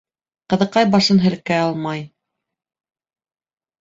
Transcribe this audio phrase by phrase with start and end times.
[0.53, 2.03] Ҡыҙыҡай башын һелкә, алмай.